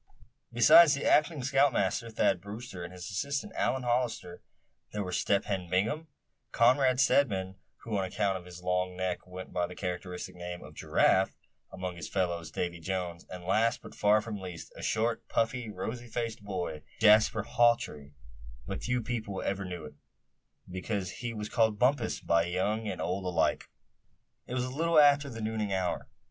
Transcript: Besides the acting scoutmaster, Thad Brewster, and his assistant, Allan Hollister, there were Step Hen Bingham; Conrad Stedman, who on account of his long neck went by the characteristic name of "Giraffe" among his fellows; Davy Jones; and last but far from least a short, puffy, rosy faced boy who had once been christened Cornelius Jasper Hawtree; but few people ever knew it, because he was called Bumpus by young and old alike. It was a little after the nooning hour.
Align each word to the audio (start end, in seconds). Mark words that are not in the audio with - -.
Besides 0.51 0.95
the 0.95 1.05
acting 1.05 1.43
scoutmaster, 1.43 2.09
Thad 2.09 2.41
Brewster, 2.41 2.83
and 2.83 2.91
his 2.91 3.07
assistant, 3.11 3.53
Allan 3.55 3.83
Hollister, 3.83 4.41
there 4.91 5.03
were 5.03 5.11
Step 5.11 5.43
Hen 5.45 5.69
Bingham; 5.69 6.07
Conrad 6.51 6.99
Stedman, 6.99 7.57
who 7.83 7.95
on 7.99 8.05
account 8.05 8.35
of 8.35 8.45
his 8.45 8.63
long 8.63 8.97
neck 8.97 9.27
went 9.27 9.53
by 9.53 9.67
the 9.67 9.75
characteristic 9.75 10.33
name 10.33 10.63
of 10.63 10.73
"Giraffe" 10.73 11.35
among 11.71 11.97
his 11.97 12.09
fellows; 12.09 12.49
Davy 12.49 12.79
Jones; 12.79 13.27
and 13.29 13.43
last 13.43 13.83
but 13.83 13.93
far 13.93 14.21
from 14.21 14.41
least 14.41 14.73
a 14.75 14.81
short, 14.81 15.27
puffy, 15.27 15.69
rosy 15.69 16.07
faced 16.07 16.41
boy 16.43 16.47
who 16.47 16.73
had 17.05 17.13
once 17.13 17.29
been 17.29 17.33
christened 17.43 17.43
Cornelius 17.43 17.43
Jasper 17.43 17.43
Hawtree; 17.95 18.11
but 18.65 18.83
few 18.83 19.01
people 19.03 19.41
ever 19.43 19.65
knew 19.65 19.85
it, 19.85 19.93
because 20.67 21.11
he 21.11 21.31
was 21.31 21.47
called 21.47 21.77
Bumpus 21.77 22.21
by 22.21 22.45
young 22.45 22.87
and 22.87 22.99
old 22.99 23.23
alike. 23.25 23.69
It 24.47 24.55
was 24.55 24.65
a 24.65 24.69
little 24.71 24.99
after 24.99 25.29
the 25.29 25.41
nooning 25.41 25.71
hour. 25.71 26.09